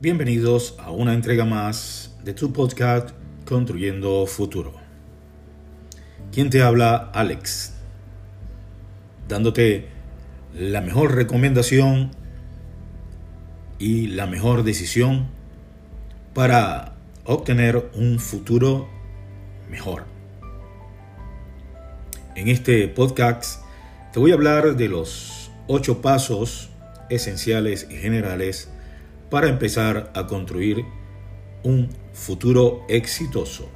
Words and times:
Bienvenidos 0.00 0.76
a 0.78 0.92
una 0.92 1.12
entrega 1.12 1.44
más 1.44 2.16
de 2.22 2.32
tu 2.32 2.52
podcast 2.52 3.10
Construyendo 3.44 4.26
Futuro. 4.26 4.72
¿Quién 6.30 6.50
te 6.50 6.62
habla? 6.62 7.10
Alex. 7.12 7.74
Dándote 9.26 9.88
la 10.54 10.82
mejor 10.82 11.16
recomendación 11.16 12.12
y 13.80 14.06
la 14.06 14.26
mejor 14.26 14.62
decisión 14.62 15.26
para 16.32 16.94
obtener 17.24 17.90
un 17.94 18.20
futuro 18.20 18.88
mejor. 19.68 20.04
En 22.36 22.46
este 22.46 22.86
podcast 22.86 23.64
te 24.12 24.20
voy 24.20 24.30
a 24.30 24.34
hablar 24.34 24.76
de 24.76 24.88
los 24.88 25.47
ocho 25.68 26.02
pasos 26.02 26.70
esenciales 27.10 27.86
y 27.90 27.96
generales 27.96 28.68
para 29.30 29.48
empezar 29.48 30.10
a 30.14 30.26
construir 30.26 30.84
un 31.62 31.90
futuro 32.12 32.84
exitoso. 32.88 33.70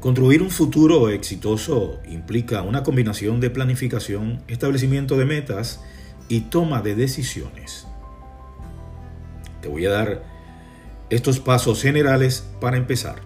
Construir 0.00 0.40
un 0.40 0.50
futuro 0.50 1.10
exitoso 1.10 2.00
implica 2.08 2.62
una 2.62 2.82
combinación 2.82 3.38
de 3.40 3.50
planificación, 3.50 4.42
establecimiento 4.48 5.18
de 5.18 5.26
metas 5.26 5.80
y 6.28 6.42
toma 6.42 6.80
de 6.80 6.94
decisiones. 6.94 7.86
Te 9.60 9.68
voy 9.68 9.84
a 9.84 9.90
dar 9.90 10.22
estos 11.10 11.40
pasos 11.40 11.82
generales 11.82 12.46
para 12.60 12.78
empezar. 12.78 13.16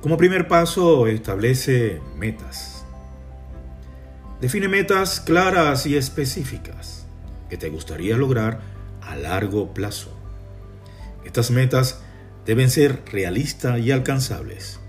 Como 0.00 0.16
primer 0.16 0.48
paso, 0.48 1.06
establece 1.06 2.00
metas. 2.16 2.79
Define 4.40 4.68
metas 4.68 5.20
claras 5.20 5.84
y 5.84 5.96
específicas 5.96 7.06
que 7.50 7.58
te 7.58 7.68
gustaría 7.68 8.16
lograr 8.16 8.60
a 9.02 9.14
largo 9.14 9.74
plazo. 9.74 10.16
Estas 11.24 11.50
metas 11.50 12.00
deben 12.46 12.70
ser 12.70 13.02
realistas 13.12 13.80
y 13.80 13.90
alcanzables. 13.90 14.80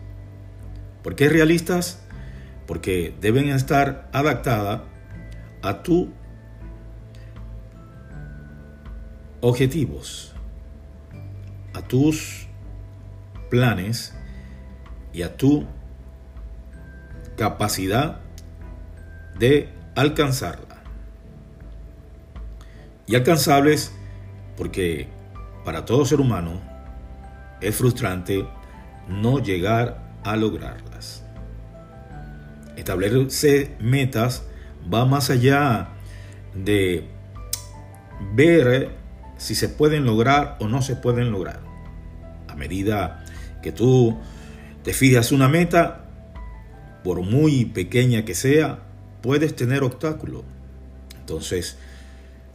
¿Por 1.04 1.16
qué 1.16 1.28
realistas? 1.28 2.00
Porque 2.66 3.14
deben 3.20 3.50
estar 3.50 4.10
adaptadas 4.14 4.84
a 5.62 5.84
tus 5.84 6.08
objetivos, 9.42 10.34
a 11.74 11.82
tus 11.82 12.48
planes 13.50 14.14
y 15.12 15.24
a 15.24 15.36
tu 15.36 15.66
capacidad 17.36 18.21
de 19.42 19.70
alcanzarla 19.96 20.84
y 23.08 23.16
alcanzables 23.16 23.92
porque 24.56 25.08
para 25.66 25.84
todo 25.84 26.06
ser 26.06 26.22
humano 26.22 26.62
es 27.60 27.76
frustrante 27.76 28.46
no 29.08 29.40
llegar 29.40 30.14
a 30.24 30.36
lograrlas. 30.36 31.26
Establecerse 32.76 33.76
metas 33.80 34.44
va 34.94 35.06
más 35.06 35.32
allá 35.32 35.90
de 36.54 37.08
ver 38.36 38.92
si 39.38 39.56
se 39.56 39.70
pueden 39.70 40.06
lograr 40.06 40.58
o 40.60 40.68
no 40.68 40.84
se 40.84 40.96
pueden 40.96 41.32
lograr. 41.32 41.62
A 42.48 42.56
medida 42.56 43.26
que 43.64 43.72
tú 43.72 44.20
te 44.84 44.94
fijas 44.94 45.32
una 45.32 45.48
meta, 45.48 46.06
por 47.04 47.22
muy 47.22 47.66
pequeña 47.66 48.24
que 48.24 48.36
sea, 48.36 48.91
puedes 49.22 49.56
tener 49.56 49.84
obstáculos. 49.84 50.44
Entonces, 51.20 51.78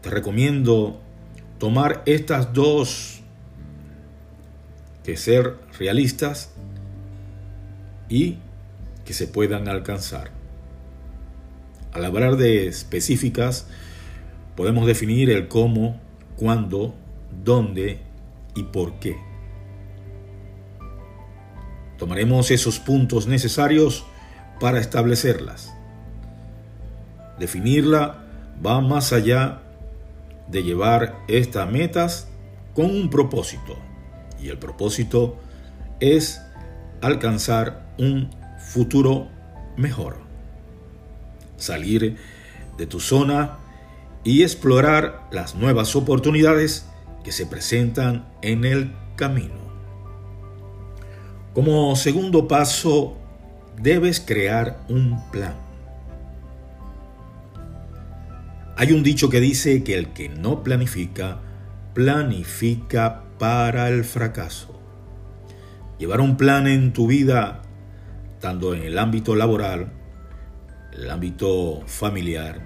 te 0.03 0.11
recomiendo 0.11 1.01
tomar 1.59 2.03
estas 2.07 2.53
dos, 2.53 3.21
que 5.05 5.17
ser 5.17 5.57
realistas 5.79 6.51
y 8.09 8.39
que 9.05 9.15
se 9.15 9.27
puedan 9.27 9.69
alcanzar. 9.69 10.31
Al 11.93 12.05
hablar 12.05 12.37
de 12.37 12.67
específicas, 12.67 13.69
podemos 14.57 14.87
definir 14.87 15.31
el 15.31 15.49
cómo, 15.49 16.01
cuándo, 16.37 16.95
dónde 17.45 18.01
y 18.55 18.65
por 18.65 18.99
qué. 18.99 19.17
Tomaremos 21.99 22.51
esos 22.51 22.79
puntos 22.79 23.27
necesarios 23.27 24.05
para 24.61 24.81
establecerlas. 24.81 25.76
Definirla 27.39 28.25
va 28.65 28.81
más 28.81 29.13
allá 29.13 29.63
de 30.49 30.63
llevar 30.63 31.17
estas 31.29 31.71
metas 31.71 32.29
con 32.75 32.87
un 32.87 33.11
propósito. 33.11 33.77
Y 34.41 34.49
el 34.49 34.59
propósito 34.59 35.37
es 36.01 36.41
alcanzar 37.01 37.87
un 37.99 38.31
futuro 38.59 39.29
mejor. 39.77 40.19
Salir 41.57 42.17
de 42.77 42.87
tu 42.87 43.01
zona 43.01 43.59
y 44.25 44.43
explorar 44.43 45.29
las 45.31 45.55
nuevas 45.55 45.97
oportunidades 45.97 46.87
que 47.25 47.33
se 47.33 47.47
presentan 47.47 48.27
en 48.43 48.65
el 48.65 48.93
camino. 49.17 49.67
Como 51.55 51.97
segundo 51.97 52.47
paso, 52.47 53.17
debes 53.81 54.21
crear 54.21 54.81
un 54.89 55.23
plan. 55.31 55.66
Hay 58.79 58.93
un 58.93 59.03
dicho 59.03 59.31
que 59.31 59.41
dice 59.41 59.83
que 59.83 59.97
el 59.97 60.13
que 60.13 60.29
no 60.29 60.63
planifica, 60.63 61.39
planifica 61.95 63.23
para 63.39 63.89
el 63.89 64.05
fracaso. 64.05 64.79
Llevar 65.99 66.21
un 66.21 66.37
plan 66.37 66.67
en 66.67 66.93
tu 66.93 67.07
vida, 67.07 67.63
tanto 68.39 68.75
en 68.75 68.83
el 68.83 68.99
ámbito 68.99 69.35
laboral, 69.35 69.93
el 70.93 71.11
ámbito 71.11 71.85
familiar 71.87 72.61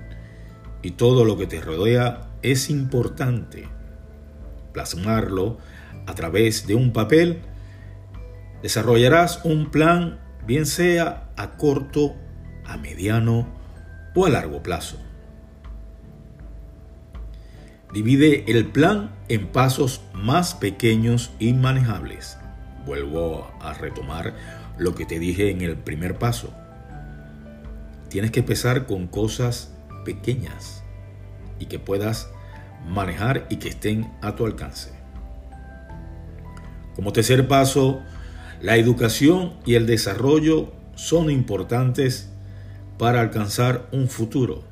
y 0.82 0.93
todo 0.93 1.25
lo 1.25 1.38
que 1.38 1.47
te 1.47 1.60
rodea, 1.60 2.32
es 2.42 2.71
importante. 2.71 3.69
Plasmarlo 4.72 5.59
a 6.09 6.15
través 6.16 6.66
de 6.66 6.75
un 6.75 6.92
papel, 6.92 7.42
desarrollarás 8.62 9.44
un 9.44 9.71
plan, 9.71 10.19
bien 10.44 10.66
sea 10.66 11.31
a 11.37 11.53
corto, 11.53 12.16
a 12.65 12.78
mediano 12.78 13.47
o 14.16 14.27
a 14.27 14.31
largo 14.31 14.60
plazo. 14.60 14.98
Divide 17.93 18.45
el 18.47 18.67
plan 18.67 19.11
en 19.28 19.49
pasos 19.49 20.03
más 20.15 20.55
pequeños 20.55 21.33
y 21.41 21.53
manejables. 21.55 22.39
Vuelvo 22.87 23.51
a 23.61 23.75
retomar 23.75 24.34
lo 24.78 24.95
que 24.95 25.06
te 25.06 25.19
dije 25.19 25.51
en 25.51 25.61
el 25.61 25.77
primer 25.77 26.17
paso. 26.17 26.55
Tienes 28.09 28.31
que 28.31 28.41
empezar 28.41 28.87
con 28.87 29.09
cosas 29.09 29.73
pequeñas 30.05 30.84
y 31.59 31.67
que 31.67 31.78
puedas 31.78 32.31
manejar 32.89 33.47
y 33.51 33.56
que 33.56 33.69
estén 33.69 34.11
a 34.22 34.37
tu 34.37 34.47
alcance. 34.47 34.91
Como 36.95 37.12
tercer 37.12 37.49
paso, 37.49 38.03
la 38.61 38.77
educación 38.77 39.55
y 39.65 39.75
el 39.75 39.87
desarrollo 39.87 40.72
son 40.95 41.31
importantes 41.31 42.31
para 42.99 43.21
alcanzar 43.21 43.89
un 43.91 44.09
futuro. 44.09 44.62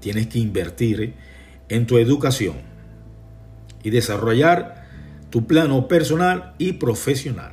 Tienes 0.00 0.28
que 0.28 0.38
invertir 0.38 1.14
en 1.72 1.86
tu 1.86 1.96
educación 1.96 2.56
y 3.82 3.88
desarrollar 3.88 4.86
tu 5.30 5.46
plano 5.46 5.88
personal 5.88 6.52
y 6.58 6.74
profesional. 6.74 7.52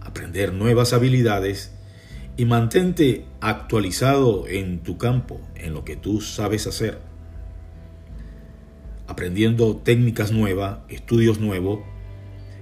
Aprender 0.00 0.52
nuevas 0.52 0.92
habilidades 0.92 1.72
y 2.36 2.46
mantente 2.46 3.26
actualizado 3.40 4.48
en 4.48 4.80
tu 4.80 4.98
campo, 4.98 5.40
en 5.54 5.72
lo 5.72 5.84
que 5.84 5.94
tú 5.94 6.20
sabes 6.20 6.66
hacer. 6.66 6.98
Aprendiendo 9.06 9.76
técnicas 9.76 10.32
nuevas, 10.32 10.78
estudios 10.88 11.38
nuevos 11.38 11.78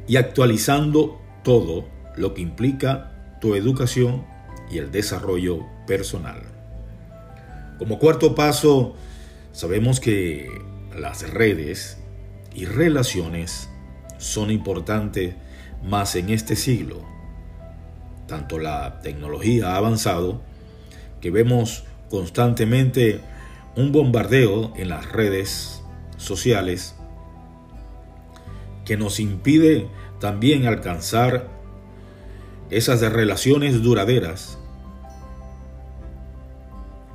y 0.07 0.17
actualizando 0.17 1.19
todo 1.43 1.89
lo 2.17 2.35
que 2.35 2.43
implica 2.43 3.39
tu 3.41 3.55
educación 3.55 4.27
y 4.71 4.77
el 4.77 4.91
desarrollo 4.91 5.65
personal. 5.87 6.43
Como 7.79 7.99
cuarto 7.99 8.35
paso, 8.35 8.95
Sabemos 9.53 10.00
que 10.00 10.49
las 10.97 11.29
redes 11.31 11.99
y 12.55 12.65
relaciones 12.65 13.69
son 14.19 14.50
importantes 14.50 15.35
más 15.83 16.17
en 16.17 16.31
este 16.31 16.56
siglo. 16.56 17.03
Tanto 18.27 18.59
la 18.59 19.00
tecnología 19.00 19.73
ha 19.73 19.77
avanzado 19.77 20.43
que 21.21 21.31
vemos 21.31 21.85
constantemente 22.11 23.21
un 23.77 23.93
bombardeo 23.93 24.73
en 24.77 24.89
las 24.89 25.11
redes 25.11 25.83
sociales 26.17 26.95
que 28.85 28.97
nos 28.97 29.21
impide 29.21 29.89
también 30.21 30.67
alcanzar 30.67 31.49
esas 32.71 33.00
relaciones 33.00 33.83
duraderas 33.83 34.59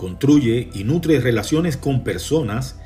Construye 0.03 0.69
y 0.73 0.83
nutre 0.83 1.21
relaciones 1.21 1.77
con 1.77 2.03
personas 2.03 2.77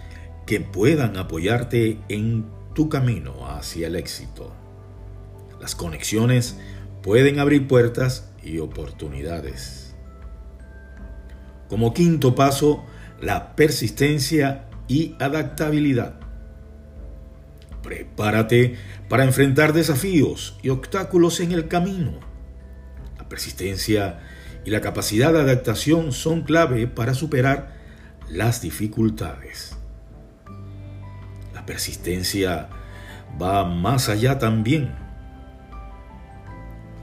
que 0.45 0.59
puedan 0.61 1.17
apoyarte 1.17 1.97
en 2.09 2.45
tu 2.75 2.89
camino 2.89 3.47
hacia 3.49 3.87
el 3.87 3.95
éxito. 3.95 4.53
Las 5.59 5.73
conexiones 5.73 6.59
pueden 7.01 7.39
abrir 7.39 7.67
puertas 7.67 8.29
y 8.43 8.59
oportunidades. 8.59 9.95
Como 11.69 11.91
quinto 11.91 12.35
paso, 12.35 12.85
la 13.19 13.55
persistencia 13.55 14.67
y 14.87 15.15
adaptabilidad. 15.19 16.19
Prepárate 17.81 18.75
para 19.09 19.23
enfrentar 19.23 19.73
desafíos 19.73 20.59
y 20.61 20.69
obstáculos 20.69 21.39
en 21.39 21.51
el 21.51 21.67
camino. 21.67 22.19
La 23.17 23.27
persistencia 23.27 24.19
y 24.67 24.69
la 24.69 24.81
capacidad 24.81 25.31
de 25.31 25.39
adaptación 25.39 26.11
son 26.11 26.41
clave 26.41 26.87
para 26.87 27.13
superar 27.13 27.69
las 28.29 28.61
dificultades. 28.61 29.77
La 31.53 31.65
persistencia 31.65 32.67
va 33.41 33.63
más 33.63 34.09
allá 34.09 34.39
también. 34.39 34.93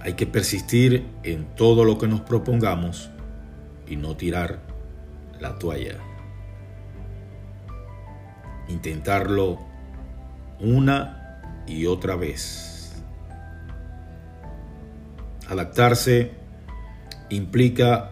Hay 0.02 0.12
que 0.12 0.26
persistir 0.26 1.06
en 1.22 1.46
todo 1.54 1.86
lo 1.86 1.96
que 1.96 2.06
nos 2.06 2.20
propongamos 2.20 3.08
y 3.86 3.96
no 3.96 4.14
tirar 4.14 4.60
la 5.40 5.58
toalla. 5.58 5.96
Intentarlo 8.68 9.58
una 10.60 11.40
y 11.66 11.86
otra 11.86 12.14
vez. 12.14 13.02
Adaptarse 15.48 16.43
implica 17.30 18.10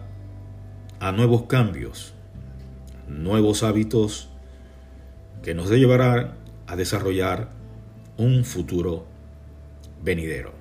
a 0.99 1.11
nuevos 1.11 1.43
cambios, 1.43 2.13
nuevos 3.07 3.63
hábitos 3.63 4.29
que 5.41 5.53
nos 5.53 5.69
llevarán 5.69 6.35
a 6.67 6.75
desarrollar 6.75 7.49
un 8.17 8.45
futuro 8.45 9.05
venidero. 10.03 10.53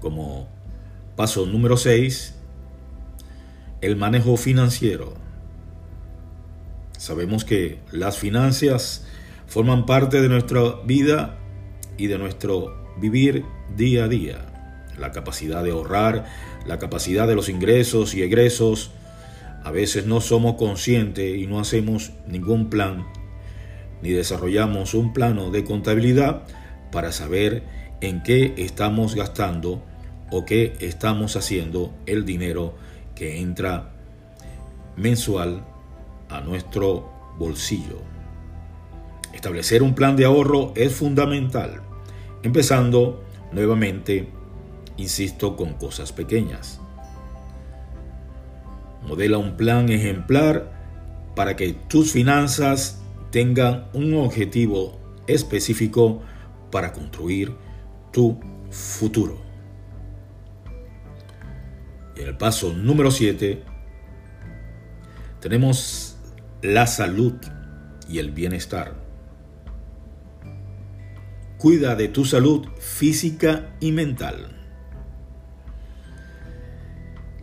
Como 0.00 0.48
paso 1.16 1.46
número 1.46 1.76
6, 1.76 2.34
el 3.80 3.96
manejo 3.96 4.36
financiero. 4.36 5.14
Sabemos 6.98 7.44
que 7.44 7.80
las 7.90 8.18
finanzas 8.18 9.06
forman 9.46 9.86
parte 9.86 10.20
de 10.20 10.28
nuestra 10.28 10.62
vida 10.84 11.38
y 11.98 12.06
de 12.06 12.18
nuestro 12.18 12.94
vivir 13.00 13.44
día 13.76 14.04
a 14.04 14.08
día. 14.08 14.51
La 14.98 15.12
capacidad 15.12 15.62
de 15.64 15.70
ahorrar, 15.70 16.26
la 16.66 16.78
capacidad 16.78 17.26
de 17.26 17.34
los 17.34 17.48
ingresos 17.48 18.14
y 18.14 18.22
egresos. 18.22 18.90
A 19.64 19.70
veces 19.70 20.06
no 20.06 20.20
somos 20.20 20.56
conscientes 20.56 21.36
y 21.36 21.46
no 21.46 21.60
hacemos 21.60 22.12
ningún 22.26 22.68
plan 22.68 23.06
ni 24.02 24.10
desarrollamos 24.10 24.94
un 24.94 25.12
plano 25.12 25.50
de 25.50 25.64
contabilidad 25.64 26.42
para 26.90 27.12
saber 27.12 27.62
en 28.00 28.22
qué 28.22 28.52
estamos 28.58 29.14
gastando 29.14 29.82
o 30.30 30.44
qué 30.44 30.74
estamos 30.80 31.36
haciendo 31.36 31.94
el 32.06 32.24
dinero 32.24 32.74
que 33.14 33.40
entra 33.40 33.92
mensual 34.96 35.64
a 36.28 36.40
nuestro 36.40 37.10
bolsillo. 37.38 38.00
Establecer 39.32 39.82
un 39.82 39.94
plan 39.94 40.16
de 40.16 40.24
ahorro 40.24 40.72
es 40.74 40.92
fundamental, 40.92 41.80
empezando 42.42 43.22
nuevamente, 43.52 44.28
insisto, 44.96 45.56
con 45.56 45.74
cosas 45.74 46.12
pequeñas. 46.12 46.80
Modela 49.02 49.38
un 49.38 49.56
plan 49.56 49.88
ejemplar 49.88 50.72
para 51.34 51.56
que 51.56 51.72
tus 51.72 52.12
finanzas 52.12 53.00
tengan 53.30 53.88
un 53.94 54.14
objetivo 54.14 54.98
específico 55.26 56.22
para 56.70 56.92
construir 56.92 57.54
tu 58.12 58.38
futuro. 58.70 59.40
En 62.16 62.28
el 62.28 62.36
paso 62.36 62.72
número 62.72 63.10
7 63.10 63.62
tenemos 65.40 66.16
la 66.62 66.86
salud 66.86 67.34
y 68.08 68.18
el 68.18 68.30
bienestar. 68.30 68.94
Cuida 71.58 71.96
de 71.96 72.08
tu 72.08 72.24
salud 72.24 72.66
física 72.78 73.74
y 73.80 73.92
mental, 73.92 74.61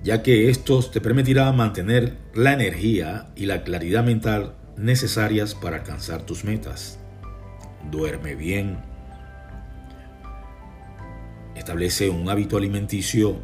ya 0.04 0.24
que 0.24 0.50
esto 0.50 0.82
te 0.82 1.02
permitirá 1.02 1.52
mantener 1.52 2.18
la 2.34 2.54
energía 2.54 3.28
y 3.36 3.46
la 3.46 3.64
claridad 3.64 4.04
mental 4.04 4.54
necesarias 4.78 5.56
para 5.56 5.78
alcanzar 5.78 6.24
tus 6.24 6.44
metas. 6.44 7.00
Duerme 7.92 8.36
bien. 8.36 8.78
Establece 11.56 12.10
un 12.10 12.30
hábito 12.30 12.58
alimenticio 12.58 13.40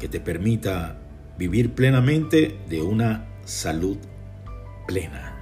que 0.00 0.08
te 0.08 0.18
permita 0.18 0.96
vivir 1.38 1.74
plenamente 1.74 2.58
de 2.68 2.82
una 2.82 3.26
salud 3.44 3.98
plena, 4.88 5.36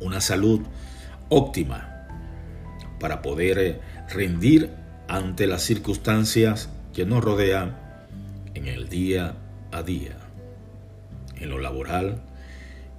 una 0.00 0.20
salud 0.20 0.60
óptima 1.28 2.06
para 3.00 3.22
poder 3.22 3.80
rendir 4.08 4.70
ante 5.08 5.48
las 5.48 5.62
circunstancias 5.62 6.70
que 6.92 7.04
nos 7.04 7.24
rodean 7.24 7.79
en 8.54 8.66
el 8.66 8.88
día 8.88 9.36
a 9.72 9.82
día, 9.82 10.16
en 11.38 11.50
lo 11.50 11.58
laboral 11.58 12.22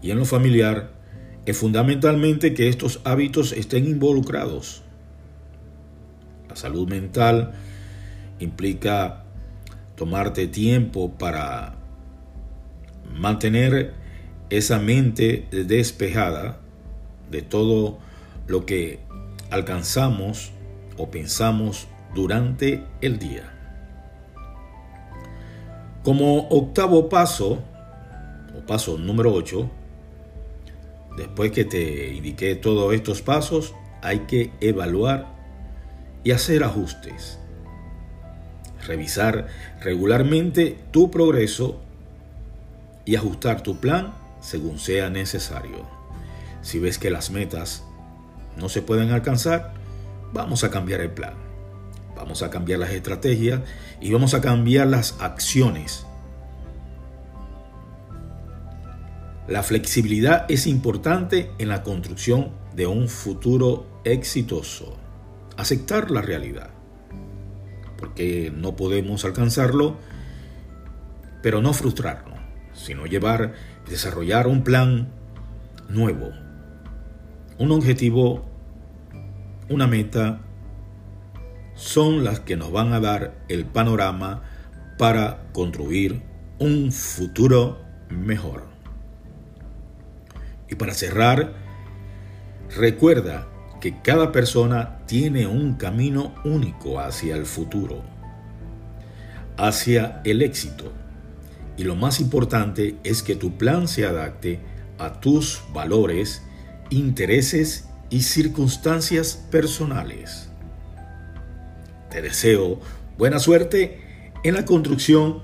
y 0.01 0.11
en 0.11 0.17
lo 0.17 0.25
familiar, 0.25 0.91
es 1.45 1.57
fundamentalmente 1.57 2.53
que 2.53 2.69
estos 2.69 3.01
hábitos 3.03 3.51
estén 3.51 3.85
involucrados. 3.85 4.83
La 6.49 6.55
salud 6.55 6.87
mental 6.87 7.53
implica 8.39 9.23
tomarte 9.95 10.47
tiempo 10.47 11.11
para 11.17 11.75
mantener 13.13 13.93
esa 14.49 14.79
mente 14.79 15.47
despejada 15.51 16.59
de 17.29 17.41
todo 17.41 17.99
lo 18.47 18.65
que 18.65 18.99
alcanzamos 19.49 20.51
o 20.97 21.09
pensamos 21.09 21.87
durante 22.13 22.83
el 23.01 23.17
día. 23.17 23.60
Como 26.03 26.47
octavo 26.49 27.09
paso, 27.09 27.59
o 28.57 28.65
paso 28.65 28.97
número 28.97 29.33
8, 29.33 29.69
después 31.17 31.51
que 31.51 31.65
te 31.65 32.13
indiqué 32.13 32.55
todos 32.55 32.93
estos 32.93 33.21
pasos, 33.21 33.73
hay 34.01 34.19
que 34.21 34.51
evaluar 34.61 35.27
y 36.23 36.31
hacer 36.31 36.63
ajustes 36.63 37.41
revisar 38.85 39.47
regularmente 39.81 40.77
tu 40.91 41.11
progreso 41.11 41.79
y 43.05 43.15
ajustar 43.15 43.61
tu 43.61 43.77
plan 43.79 44.13
según 44.41 44.79
sea 44.79 45.09
necesario. 45.09 45.87
Si 46.61 46.79
ves 46.79 46.97
que 46.97 47.09
las 47.09 47.31
metas 47.31 47.83
no 48.57 48.69
se 48.69 48.81
pueden 48.81 49.11
alcanzar, 49.11 49.73
vamos 50.33 50.63
a 50.63 50.71
cambiar 50.71 51.01
el 51.01 51.11
plan. 51.11 51.50
Vamos 52.21 52.43
a 52.43 52.51
cambiar 52.51 52.77
las 52.77 52.91
estrategias 52.91 53.61
y 53.99 54.13
vamos 54.13 54.35
a 54.35 54.41
cambiar 54.41 54.85
las 54.85 55.19
acciones. 55.19 56.05
La 59.47 59.63
flexibilidad 59.63 60.45
es 60.47 60.67
importante 60.67 61.49
en 61.57 61.69
la 61.69 61.81
construcción 61.81 62.51
de 62.75 62.85
un 62.85 63.09
futuro 63.09 63.87
exitoso. 64.03 64.99
Aceptar 65.57 66.11
la 66.11 66.21
realidad 66.21 66.69
porque 67.97 68.53
no 68.55 68.75
podemos 68.75 69.25
alcanzarlo, 69.25 69.97
pero 71.41 71.59
no 71.59 71.73
frustrarnos, 71.73 72.39
sino 72.73 73.07
llevar, 73.07 73.53
desarrollar 73.89 74.45
un 74.45 74.63
plan 74.63 75.09
nuevo, 75.89 76.31
un 77.57 77.71
objetivo, 77.71 78.45
una 79.69 79.87
meta, 79.87 80.41
son 81.81 82.23
las 82.23 82.39
que 82.39 82.55
nos 82.55 82.71
van 82.71 82.93
a 82.93 82.99
dar 82.99 83.33
el 83.49 83.65
panorama 83.65 84.43
para 84.99 85.47
construir 85.51 86.21
un 86.59 86.91
futuro 86.91 87.79
mejor. 88.09 88.65
Y 90.69 90.75
para 90.75 90.93
cerrar, 90.93 91.53
recuerda 92.77 93.47
que 93.81 93.99
cada 93.99 94.31
persona 94.31 94.99
tiene 95.07 95.47
un 95.47 95.73
camino 95.73 96.35
único 96.45 96.99
hacia 96.99 97.35
el 97.35 97.47
futuro, 97.47 98.03
hacia 99.57 100.21
el 100.23 100.43
éxito. 100.43 100.93
Y 101.77 101.83
lo 101.83 101.95
más 101.95 102.19
importante 102.19 102.97
es 103.03 103.23
que 103.23 103.35
tu 103.35 103.57
plan 103.57 103.87
se 103.87 104.05
adapte 104.05 104.59
a 104.99 105.19
tus 105.19 105.63
valores, 105.73 106.43
intereses 106.91 107.87
y 108.11 108.21
circunstancias 108.21 109.47
personales. 109.49 110.50
Te 112.11 112.21
deseo 112.21 112.79
buena 113.17 113.39
suerte 113.39 114.33
en 114.43 114.53
la 114.55 114.65
construcción 114.65 115.43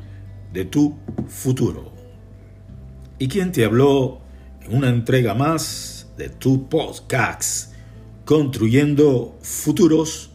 de 0.52 0.66
tu 0.66 0.98
futuro. 1.28 1.94
y 3.20 3.30
quien 3.30 3.52
te 3.52 3.66
habló 3.66 4.20
en 4.62 4.76
una 4.76 4.90
entrega 4.90 5.34
más 5.34 6.08
de 6.18 6.30
tu 6.30 6.70
podcast, 6.70 7.74
Construyendo 8.26 9.40
Futuros, 9.42 10.30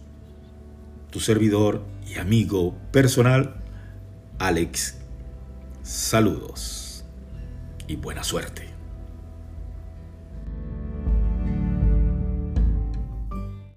tu 1.11 1.21
servidor 1.21 1.85
y 2.09 2.19
amigo 2.19 2.75
personal, 2.91 3.63
Alex. 4.39 4.97
Saludos 5.83 7.05
y 7.87 7.97
buena 7.97 8.25
suerte. 8.25 8.72